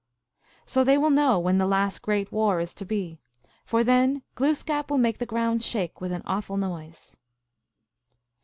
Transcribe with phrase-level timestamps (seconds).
[0.65, 3.19] So they will know when the last great war is to be,
[3.65, 7.17] for then Gloos kap will make the ground shake with an awful noise.